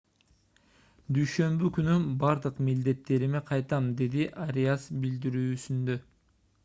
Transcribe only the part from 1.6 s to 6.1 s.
күнү бардык милдеттериме кайтам- деди ариас билдирүүсүндө